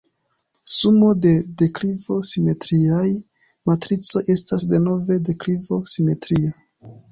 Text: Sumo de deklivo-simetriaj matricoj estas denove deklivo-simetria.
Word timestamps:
Sumo 0.75 1.09
de 1.25 1.33
deklivo-simetriaj 1.61 3.05
matricoj 3.71 4.25
estas 4.39 4.67
denove 4.75 5.21
deklivo-simetria. 5.31 6.53